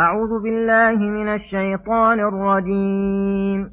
أعوذ 0.00 0.42
بالله 0.42 0.98
من 0.98 1.28
الشيطان 1.28 2.20
الرجيم. 2.20 3.70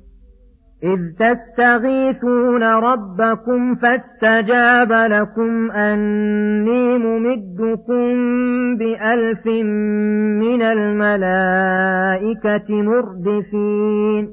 إذ 0.83 0.99
تستغيثون 1.19 2.63
ربكم 2.63 3.75
فاستجاب 3.75 4.91
لكم 4.91 5.71
أني 5.71 6.97
ممدكم 6.97 8.07
بألف 8.77 9.45
من 10.45 10.61
الملائكة 10.61 11.21
مردفين. 12.81 14.29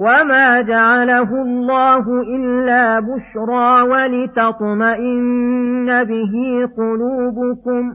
وما 0.00 0.60
جعله 0.60 1.42
الله 1.42 2.20
إلا 2.36 3.00
بشرى 3.00 3.82
ولتطمئن 3.82 4.44
به 6.04 6.34
قلوبكم. 6.76 7.94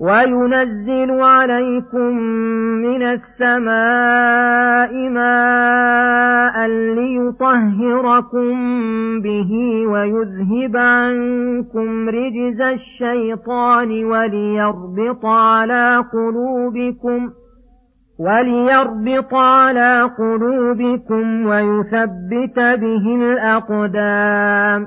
وينزل 0.00 1.10
عليكم 1.10 2.16
من 2.86 3.02
السماء 3.02 4.92
ماء 5.08 6.66
ليطهركم 6.68 8.54
به 9.20 9.52
ويذهب 9.88 10.76
عنكم 10.76 12.08
رجز 12.08 12.60
الشيطان 12.60 14.04
وليربط 14.04 15.26
على 15.26 16.04
قلوبكم 16.12 17.30
وليربط 18.18 19.34
على 19.34 20.10
قلوبكم 20.18 21.46
ويثبت 21.46 22.58
به 22.58 23.16
الأقدام 23.16 24.86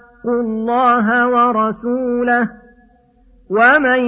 اتقوا 0.21 0.41
الله 0.41 1.27
ورسوله 1.27 2.49
ومن 3.49 4.01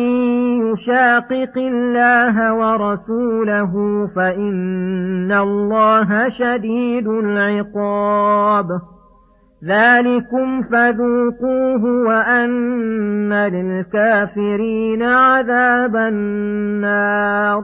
يشاقق 0.72 1.58
الله 1.58 2.54
ورسوله 2.54 3.74
فإن 4.16 5.32
الله 5.32 6.30
شديد 6.30 7.08
العقاب 7.08 8.68
ذلكم 9.66 10.62
فذوقوه 10.62 11.84
وأن 12.08 13.34
للكافرين 13.34 15.04
عذاب 15.04 15.96
النار 15.96 17.64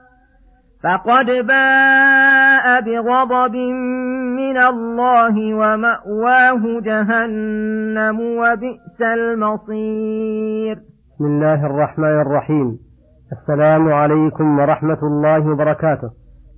فقد 0.83 1.25
باء 1.25 2.81
بغضب 2.81 3.55
من 4.41 4.57
الله 4.57 5.35
ومأواه 5.55 6.81
جهنم 6.81 8.19
وبئس 8.19 9.01
المصير. 9.01 10.75
بسم 10.75 11.25
الله 11.25 11.65
الرحمن 11.65 12.21
الرحيم. 12.21 12.77
السلام 13.31 13.93
عليكم 13.93 14.59
ورحمة 14.59 15.01
الله 15.03 15.51
وبركاته. 15.51 16.09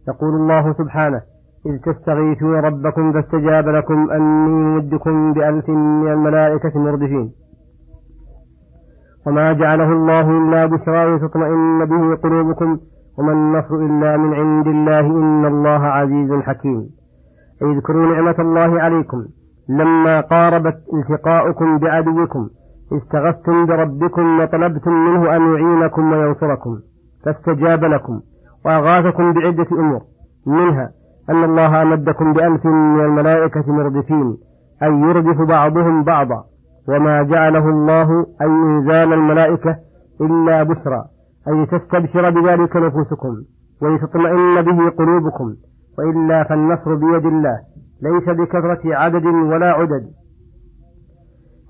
يقول 0.07 0.35
الله 0.35 0.73
سبحانه 0.73 1.22
إذ 1.66 1.94
تستغيثون 1.94 2.55
ربكم 2.55 3.13
فاستجاب 3.13 3.69
لكم 3.69 4.11
أني 4.11 4.50
ممدكم 4.50 5.34
بألف 5.34 5.69
من 5.69 6.11
الملائكة 6.11 6.79
مردفين. 6.79 7.31
وما 9.28 9.53
جعله 9.53 9.91
الله 9.91 10.31
إلا 10.31 10.66
بشرى 10.66 11.16
لتطمئن 11.16 11.85
به 11.85 12.16
قلوبكم 12.16 12.79
وما 13.19 13.31
النصر 13.31 13.75
إلا 13.75 14.18
من 14.18 14.34
عند 14.34 14.68
الله 14.68 15.00
إن 15.00 15.46
الله 15.46 15.85
عزيز 15.85 16.31
حكيم. 16.31 16.90
اذكروا 17.62 18.06
نعمة 18.06 18.35
الله 18.40 18.81
عليكم. 18.81 19.25
لما 19.69 20.22
قاربت 20.22 20.78
التقاؤكم 20.94 21.78
بعدوكم 21.78 22.50
استغثتم 22.94 23.66
بربكم 23.66 24.40
وطلبتم 24.40 24.91
منه 24.91 25.35
أن 25.35 25.41
يعينكم 25.53 26.12
وينصركم. 26.12 26.79
فاستجاب 27.25 27.84
لكم 27.84 28.19
وأغاثكم 28.66 29.34
بعدة 29.34 29.68
أمور. 29.72 30.02
منها 30.47 30.90
أن 31.29 31.44
الله 31.44 31.81
أمدكم 31.81 32.34
بألف 32.34 32.66
من 32.66 33.06
الملائكة 33.06 33.63
مردفين 33.68 34.38
أي 34.84 34.91
يردف 34.91 35.41
بعضهم 35.41 36.03
بعضا. 36.03 36.44
وما 36.90 37.23
جعله 37.23 37.69
الله 37.69 38.25
أي 38.41 38.47
إنزال 38.47 39.13
الملائكة 39.13 39.75
إلا 40.22 40.63
بشرى 40.63 41.03
أي 41.47 41.65
تستبشر 41.65 42.29
بذلك 42.29 42.75
نفوسكم 42.75 43.35
ولتطمئن 43.81 44.61
به 44.61 44.89
قلوبكم 44.89 45.55
وإلا 45.97 46.43
فالنصر 46.43 46.95
بيد 46.95 47.25
الله 47.25 47.59
ليس 48.01 48.29
بكثرة 48.29 48.95
عدد 48.95 49.25
ولا 49.25 49.71
عدد. 49.71 50.07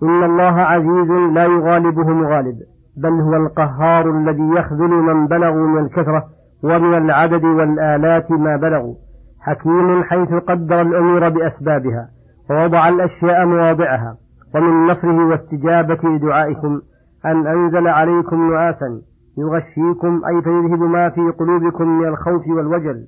إن 0.03 0.23
الله 0.23 0.61
عزيز 0.61 1.11
لا 1.34 1.44
يغالبه 1.44 2.09
مغالب 2.09 2.56
بل 2.97 3.22
هو 3.22 3.34
القهار 3.34 4.09
الذي 4.09 4.50
يخذل 4.57 4.89
من 4.89 5.28
بلغوا 5.28 5.67
من 5.67 5.85
الكثرة 5.85 6.23
ومن 6.63 6.97
العدد 6.97 7.44
والآلات 7.44 8.31
ما 8.31 8.57
بلغوا 8.57 8.95
حكيم 9.41 10.03
حيث 10.03 10.34
قدر 10.34 10.81
الأمور 10.81 11.29
بأسبابها 11.29 12.07
ووضع 12.50 12.90
الأشياء 12.90 13.45
مواضعها 13.45 14.17
ومن 14.55 14.88
نصره 14.88 15.28
واستجابة 15.28 16.09
لدعائكم 16.09 16.81
أن 17.25 17.47
أنزل 17.47 17.88
عليكم 17.88 18.53
نعاسا. 18.53 19.01
يغشيكم 19.38 20.22
أي 20.26 20.42
فيذهب 20.42 20.82
ما 20.82 21.10
في 21.10 21.22
قلوبكم 21.22 21.88
من 21.88 22.08
الخوف 22.08 22.48
والوجل 22.48 23.06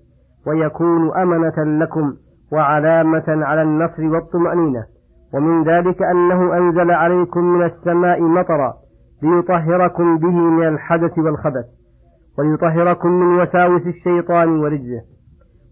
ويكون 0.48 1.18
أمنة 1.18 1.84
لكم 1.84 2.14
وعلامة 2.52 3.24
على 3.28 3.62
النصر 3.62 4.04
والطمأنينة. 4.04 4.84
ومن 5.34 5.64
ذلك 5.64 6.02
أنه 6.02 6.58
أنزل 6.58 6.92
عليكم 6.92 7.44
من 7.44 7.66
السماء 7.66 8.22
مطرا 8.22 8.74
ليطهركم 9.24 10.18
به 10.18 10.36
من 10.36 10.68
الحدث 10.68 11.18
والخبث 11.18 11.66
وليطهركم 12.40 13.12
من 13.12 13.42
وساوس 13.42 13.82
الشيطان 13.88 14.60
ورجزه 14.60 15.02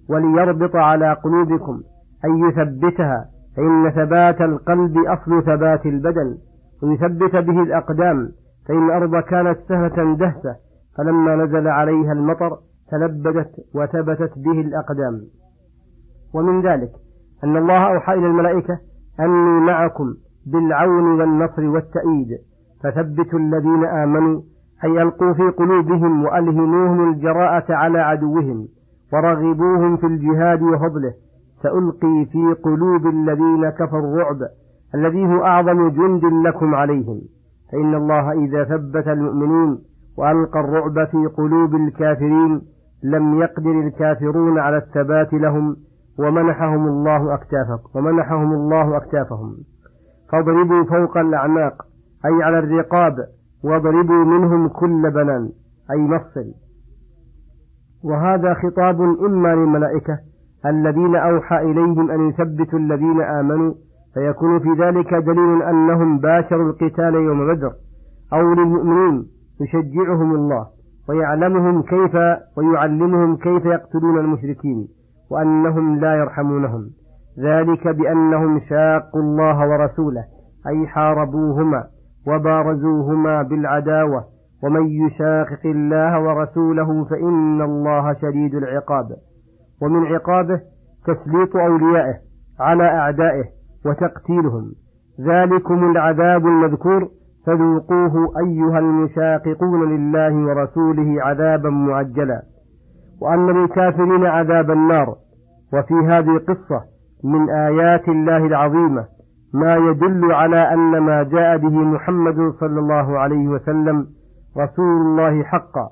وليربط 0.10 0.76
على 0.76 1.14
قلوبكم 1.14 1.82
أي 2.26 2.40
يثبتها 2.40 3.26
فإن 3.58 3.90
ثبات 3.90 4.42
القلب 4.42 4.98
أصل 4.98 5.44
ثبات 5.44 5.86
البدن 5.86 6.38
ويثبت 6.84 7.36
به 7.36 7.64
الأقدام. 7.64 8.30
فإن 8.68 8.86
الأرض 8.86 9.24
كانت 9.24 9.58
سهلة 9.68 10.16
دهسة 10.16 10.56
فلما 10.98 11.36
نزل 11.36 11.68
عليها 11.68 12.12
المطر 12.14 12.58
تلبدت 12.92 13.52
وثبتت 13.76 14.32
به 14.38 14.62
الأقدام. 14.62 15.22
ومن 16.34 16.62
ذلك 16.62 16.92
أن 17.44 17.58
الله 17.58 17.94
أوحى 17.94 18.14
إلى 18.14 18.28
الملائكة 18.28 18.80
أني 19.20 19.66
معكم 19.66 20.14
بالعون 20.46 21.20
والنصر 21.20 21.66
والتأييد 21.66 22.38
فثبتوا 22.84 23.40
الذين 23.40 23.86
آمنوا 23.86 24.42
أي 24.84 25.02
ألقوا 25.02 25.34
في 25.34 25.44
قلوبهم 25.44 26.26
وألهموهم 26.26 27.10
الجراءة 27.10 27.74
على 27.74 28.00
عدوهم 28.00 28.68
ورغبوهم 29.14 29.98
في 29.98 30.06
الجهاد 30.08 30.62
وفضله. 30.62 31.14
سألقي 31.64 32.26
في 32.32 32.56
قلوب 32.64 33.08
الذين 33.08 33.70
كفروا 33.70 34.14
الرعب 34.14 34.38
الذي 34.96 35.26
هو 35.26 35.44
أعظم 35.46 35.90
جند 35.90 36.26
لكم 36.26 36.76
عليهم. 36.76 37.22
فإن 37.74 37.96
الله 37.96 38.32
إذا 38.32 38.64
ثبت 38.64 39.08
المؤمنين 39.08 39.78
وألقى 40.18 40.60
الرعب 40.60 41.08
في 41.08 41.26
قلوب 41.38 41.76
الكافرين 41.76 42.62
لم 43.04 43.42
يقدر 43.42 43.80
الكافرون 43.80 44.60
على 44.60 44.78
الثبات 44.78 45.34
لهم 45.34 45.76
ومنحهم 46.20 46.88
الله 46.88 47.34
أكتافهم 47.34 47.80
ومنحهم 47.96 48.54
الله 48.54 48.98
أكتافهم. 48.98 49.56
فاضربوا 50.32 50.84
فوق 50.84 51.18
الأعناق 51.18 51.74
أي 52.26 52.44
على 52.44 52.60
الرقاب 52.60 53.16
واضربوا 53.64 54.26
منهم 54.26 54.68
كل 54.68 55.12
بنان 55.12 55.50
أي 55.92 55.98
مفصل. 55.98 56.54
وهذا 58.04 58.54
خطاب 58.54 59.02
إما 59.02 59.56
للملائكة 59.56 60.20
الذين 60.66 61.16
أوحى 61.16 61.58
إليهم 61.58 62.12
أن 62.12 62.30
يثبتوا 62.30 62.80
الذين 62.80 63.22
آمنوا 63.22 63.74
فيكون 64.14 64.60
في 64.60 64.70
ذلك 64.82 65.14
دليل 65.14 65.62
أنهم 65.62 66.20
باشروا 66.20 66.70
القتال 66.70 67.14
يوم 67.14 67.54
بدر 67.54 67.72
أو 68.34 68.54
للمؤمنين 68.54 69.26
يشجعهم 69.62 70.36
الله 70.36 70.68
ويعلمهم 71.10 71.82
كيف 71.82 72.16
ويعلمهم 72.58 73.36
كيف 73.36 73.66
يقتلون 73.66 74.20
المشركين 74.20 74.88
وأنهم 75.32 76.00
لا 76.00 76.16
يرحمونهم. 76.16 76.90
ذلك 77.40 77.88
بأنهم 77.88 78.60
شاقوا 78.60 79.22
الله 79.22 79.70
ورسوله 79.70 80.24
أي 80.68 80.88
حاربوهما 80.88 81.84
وبارزوهما 82.28 83.42
بالعداوة 83.42 84.24
ومن 84.64 84.88
يشاقق 84.88 85.66
الله 85.66 86.22
ورسوله 86.22 87.06
فإن 87.06 87.62
الله 87.62 88.14
شديد 88.14 88.56
العقاب. 88.56 89.06
ومن 89.82 90.06
عقابه 90.06 90.62
تسليط 91.06 91.56
أوليائه 91.56 92.16
على 92.60 92.84
أعدائه 92.84 93.44
وتقتيلهم. 93.86 94.72
ذلكم 95.22 95.92
العذاب 95.92 96.48
المذكور 96.48 97.08
فذوقوه 97.46 98.34
أيها 98.46 98.80
المشاققون 98.80 99.90
لله 99.90 100.46
ورسوله 100.46 101.24
عذابا 101.24 101.70
معجلا. 101.70 102.42
وأن 103.22 103.48
للكافرين 103.48 104.26
عذاب 104.26 104.72
النار 104.72 105.16
وفي 105.74 105.94
هذه 105.94 106.36
القصة 106.38 106.82
من 107.24 107.50
آيات 107.50 108.10
الله 108.10 108.38
العظيمة 108.38 109.06
ما 109.54 109.76
يدل 109.76 110.32
على 110.32 110.74
أن 110.74 110.98
ما 110.98 111.24
جاء 111.24 111.58
به 111.58 111.78
محمد 111.78 112.54
صلى 112.60 112.80
الله 112.80 113.20
عليه 113.20 113.48
وسلم 113.48 114.08
رسول 114.58 115.02
الله 115.02 115.44
حقا. 115.44 115.90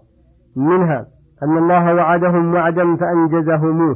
منها 0.57 1.05
أن 1.43 1.57
الله 1.57 1.95
وعدهم 1.95 2.53
وعدا 2.53 2.95
فأنجزهموه 2.95 3.95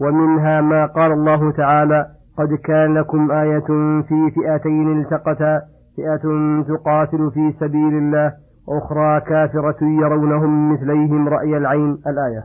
ومنها 0.00 0.60
ما 0.60 0.86
قال 0.86 1.12
الله 1.12 1.50
تعالى 1.50 2.06
قد 2.38 2.54
كان 2.54 2.94
لكم 2.94 3.30
آية 3.30 3.66
في 4.02 4.30
فئتين 4.34 5.00
التقتا 5.00 5.60
فئة 5.96 6.22
تقاتل 6.68 7.30
في 7.30 7.52
سبيل 7.60 7.94
الله 7.94 8.32
أخرى 8.68 9.20
كافرة 9.20 9.84
يرونهم 9.84 10.72
مثليهم 10.72 11.28
رأي 11.28 11.56
العين 11.56 11.98
الآية. 12.06 12.44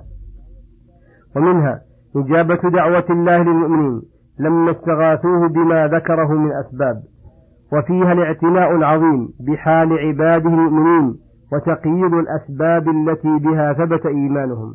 ومنها 1.36 1.82
إجابة 2.16 2.70
دعوة 2.70 3.06
الله 3.10 3.38
للمؤمنين 3.38 4.02
لما 4.40 4.72
استغاثوه 4.72 5.48
بما 5.48 5.88
ذكره 5.88 6.34
من 6.34 6.52
أسباب. 6.52 7.02
وفيها 7.74 8.14
الاعتناء 8.14 8.76
العظيم 8.76 9.30
بحال 9.48 9.94
عباده 10.00 10.50
المؤمنين 10.50 11.16
وتقييد 11.54 12.14
الأسباب 12.14 12.90
التي 12.90 13.40
بها 13.40 13.74
ثبت 13.74 14.06
إيمانهم 14.06 14.74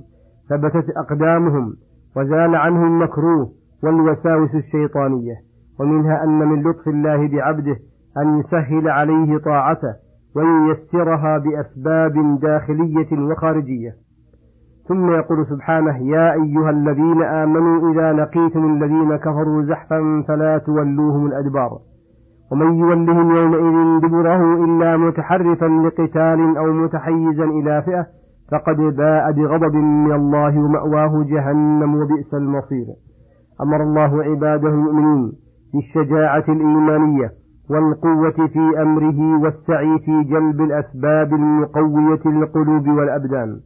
ثبتت 0.51 0.91
أقدامهم 0.97 1.73
وزال 2.17 2.55
عنهم 2.57 2.85
المكروه 2.85 3.53
والوساوس 3.85 4.55
الشيطانية 4.55 5.35
ومنها 5.81 6.25
أن 6.25 6.39
من 6.39 6.63
لطف 6.63 6.89
الله 6.89 7.29
بعبده 7.29 7.77
أن 8.19 8.39
يسهل 8.39 8.89
عليه 8.89 9.39
طاعته 9.39 9.95
وييسرها 10.37 11.39
بأسباب 11.39 12.39
داخلية 12.41 13.19
وخارجية. 13.31 13.93
ثم 14.89 15.11
يقول 15.11 15.47
سبحانه 15.47 15.97
يا 15.99 16.33
أيها 16.33 16.71
الذين 16.71 17.23
آمنوا 17.23 17.93
إذا 17.93 18.13
لقيتم 18.13 18.75
الذين 18.75 19.17
كفروا 19.17 19.63
زحفا 19.63 20.25
فلا 20.29 20.59
تولوهم 20.59 21.27
الأدبار 21.27 21.79
ومن 22.53 22.75
يولهم 22.75 23.37
يومئذ 23.37 24.01
دبره 24.09 24.65
إلا 24.65 24.97
متحرفا 24.97 25.67
لقتال 25.67 26.57
أو 26.57 26.73
متحيزا 26.73 27.45
إلى 27.45 27.83
فئة 27.83 28.07
فقد 28.53 28.77
باء 28.77 29.33
بغضب 29.33 29.75
من 29.75 30.13
الله 30.13 30.59
ومأواه 30.59 31.25
جهنم 31.25 31.95
وبئس 31.95 32.35
المصير. 32.35 32.87
أمر 33.63 33.83
الله 33.83 34.23
عباده 34.23 34.69
المؤمنين 34.69 35.33
بالشجاعة 35.75 36.45
الإيمانية 36.49 37.31
والقوة 37.71 38.47
في 38.47 38.83
أمره 38.83 39.43
والسعي 39.43 39.99
في 39.99 40.23
جلب 40.23 40.61
الأسباب 40.61 41.35
المقوية 41.35 42.21
للقلوب 42.27 42.89
والأبدان. 42.89 43.61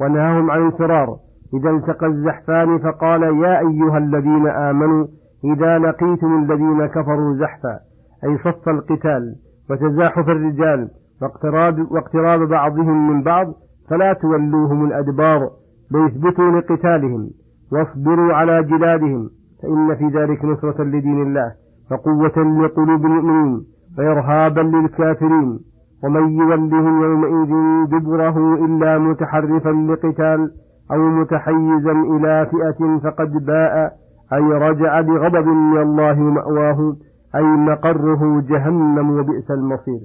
ونهاهم 0.00 0.50
عن 0.50 0.66
الفرار. 0.66 1.16
إذا 1.54 1.70
التقى 1.70 2.06
الزحفان 2.06 2.78
فقال 2.78 3.22
يا 3.22 3.58
أيها 3.58 3.98
الذين 3.98 4.46
آمنوا 4.46 5.06
إذا 5.44 5.78
لقيتم 5.78 6.44
الذين 6.44 6.86
كفروا 6.86 7.34
زحفا. 7.34 7.78
أي 8.24 8.38
صف 8.38 8.68
القتال 8.68 9.34
وتزاحف 9.70 10.28
الرجال 10.28 10.88
واقتراب, 11.22 11.92
واقتراب 11.92 12.48
بعضهم 12.48 13.10
من 13.10 13.22
بعض 13.22 13.46
فلا 13.90 14.12
تولوهم 14.12 14.84
الأدبار. 14.84 15.50
ليثبتوا 15.90 16.50
لقتالهم. 16.50 17.30
واصبروا 17.72 18.34
على 18.34 18.62
جلادهم 18.62 19.30
فإن 19.62 19.94
في 19.94 20.18
ذلك 20.18 20.44
نصرة 20.44 20.82
لدين 20.84 21.22
الله 21.22 21.52
وقوة 21.90 22.64
لقلوب 22.64 23.06
المؤمنين 23.06 23.64
وإرهابا 23.98 24.60
للكافرين 24.60 25.58
ومن 26.04 26.28
يولهم 26.38 27.02
يومئذ 27.02 27.50
دبره 27.90 28.54
إلا 28.64 28.98
متحرفا 28.98 29.70
لقتال 29.70 30.50
أو 30.92 30.98
متحيزا 30.98 31.92
إلى 31.92 32.46
فئة 32.50 32.98
فقد 33.04 33.32
باء 33.46 33.92
أي 34.32 34.42
رجع 34.42 35.00
بغضب 35.00 35.46
من 35.46 35.78
الله 35.82 36.14
مأواه 36.14 36.96
أي 37.36 37.42
مقره 37.42 38.40
جهنم 38.48 39.10
وبئس 39.10 39.50
المصير. 39.50 40.00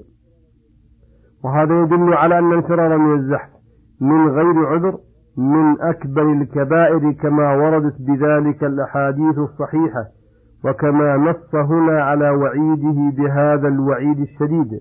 وهذا 1.43 1.81
يدل 1.81 2.13
على 2.13 2.39
أن 2.39 2.53
الفرار 2.53 2.97
من 2.97 3.15
الزحف 3.15 3.49
من 4.01 4.29
غير 4.29 4.65
عذر 4.67 4.97
من 5.37 5.81
أكبر 5.81 6.31
الكبائر 6.31 7.11
كما 7.11 7.55
وردت 7.55 7.95
بذلك 8.01 8.63
الأحاديث 8.63 9.37
الصحيحة 9.37 10.05
وكما 10.65 11.17
نص 11.17 11.55
هنا 11.55 12.01
على 12.03 12.29
وعيده 12.29 13.11
بهذا 13.17 13.67
الوعيد 13.67 14.19
الشديد. 14.19 14.79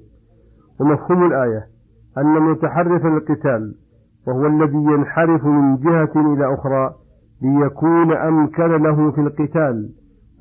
ومفهوم 0.81 1.27
الآية 1.27 1.67
أن 2.19 2.43
متحرف 2.43 3.07
القتال 3.07 3.75
وهو 4.27 4.47
الذي 4.47 4.77
ينحرف 4.79 5.45
من 5.45 5.77
جهة 5.77 6.13
إلى 6.17 6.55
أخرى 6.55 6.95
ليكون 7.43 8.13
أمكن 8.13 8.83
له 8.83 9.11
في 9.11 9.21
القتال 9.21 9.89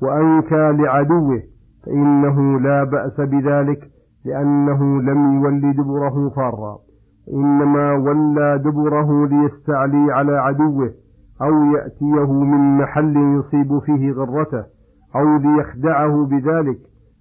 وأنكى 0.02 0.72
لعدوه 0.82 1.42
فإنه 1.86 2.60
لا 2.60 2.84
بأس 2.84 3.20
بذلك 3.20 3.80
لأنه 4.24 5.02
لم 5.02 5.42
يولي 5.42 5.72
دبره 5.72 6.28
فارا. 6.36 6.78
إنما 7.34 7.92
ولى 7.92 8.58
دبره 8.58 9.26
ليستعلي 9.26 10.12
على 10.12 10.38
عدوه 10.38 10.90
أو 11.42 11.64
يأتيه 11.64 12.32
من 12.32 12.78
محل 12.78 13.16
يصيب 13.16 13.78
فيه 13.78 14.12
غرته 14.12 14.64
أو 15.16 15.36
ليخدعه 15.36 16.26
بذلك 16.26 16.78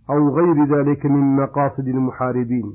أو 0.10 0.30
غير 0.30 0.66
ذلك 0.78 1.06
من 1.06 1.36
مقاصد 1.36 1.88
المحاربين. 1.88 2.74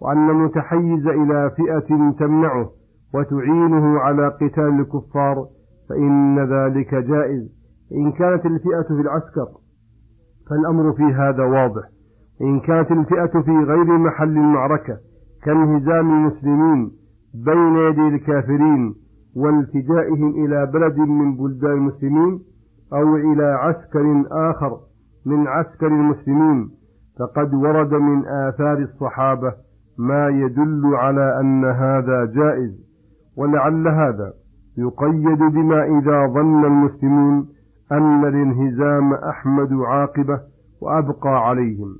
وأن 0.00 0.30
المتحيز 0.30 1.06
إلى 1.06 1.50
فئة 1.56 2.10
تمنعه 2.18 2.70
وتعينه 3.14 3.98
على 3.98 4.28
قتال 4.28 4.80
الكفار 4.80 5.46
فإن 5.88 6.38
ذلك 6.38 6.94
جائز. 6.94 7.48
إن 7.92 8.12
كانت 8.12 8.46
الفئة 8.46 8.82
في 8.82 9.00
العسكر 9.00 9.46
فالأمر 10.50 10.92
في 10.92 11.02
هذا 11.02 11.44
واضح. 11.44 11.82
إن 12.42 12.60
كانت 12.60 12.90
الفئة 12.90 13.40
في 13.40 13.50
غير 13.50 13.98
محل 13.98 14.38
المعركة 14.38 14.98
كانهزام 15.44 16.10
المسلمين 16.12 16.90
بين 17.34 17.76
يدي 17.76 18.08
الكافرين 18.08 18.94
والتجائهم 19.36 20.44
إلى 20.44 20.66
بلد 20.66 20.98
من 20.98 21.36
بلدان 21.36 21.72
المسلمين 21.72 22.40
أو 22.92 23.16
إلى 23.16 23.44
عسكر 23.44 24.24
آخر 24.30 24.78
من 25.26 25.46
عسكر 25.46 25.86
المسلمين 25.86 26.70
فقد 27.18 27.54
ورد 27.54 27.94
من 27.94 28.26
آثار 28.26 28.78
الصحابة 28.78 29.52
ما 29.98 30.28
يدل 30.28 30.82
على 30.94 31.40
أن 31.40 31.64
هذا 31.64 32.24
جائز 32.24 32.84
ولعل 33.36 33.88
هذا 33.88 34.32
يقيد 34.78 35.38
بما 35.38 35.84
إذا 35.84 36.26
ظن 36.26 36.64
المسلمون 36.64 37.48
أن 37.92 38.24
الانهزام 38.24 39.14
أحمد 39.14 39.72
عاقبة 39.72 40.40
وأبقى 40.82 41.48
عليهم. 41.48 41.96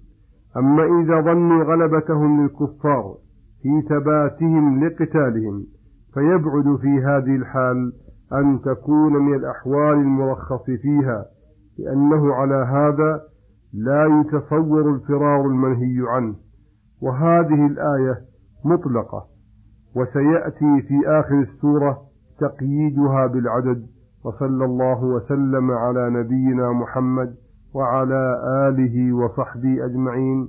أما 0.57 0.85
إذا 1.03 1.21
ظنوا 1.21 1.65
غلبتهم 1.65 2.43
للكفار 2.43 3.15
في 3.64 3.83
ثباتهم 3.88 4.85
لقتالهم 4.85 5.66
فيبعد 6.14 6.76
في 6.76 7.04
هذه 7.04 7.37
الحال 7.37 7.92
أن 8.33 8.61
تكون 8.61 9.12
من 9.12 9.35
الأحوال 9.35 9.94
المرخص 9.94 10.64
فيها 10.64 11.25
لأنه 11.78 12.35
على 12.35 12.54
هذا 12.54 13.21
لا 13.75 14.21
يتصور 14.21 14.94
الفرار 14.94 15.47
المنهي 15.47 16.09
عنه. 16.09 16.35
وهذه 17.02 17.66
الآية 17.66 18.21
مطلقة 18.64 19.26
وسيأتي 19.97 20.83
في 20.83 21.06
آخر 21.06 21.40
السورة 21.40 22.02
تقييدها 22.40 23.26
بالعدد 23.26 23.87
وصلى 24.25 24.64
الله 24.64 25.04
وسلم 25.04 25.71
على 25.71 26.11
نبينا 26.11 26.73
محمد 26.73 27.35
وعلى 27.75 28.40
آله 28.68 29.12
وصحبه 29.12 29.85
أجمعين. 29.85 30.49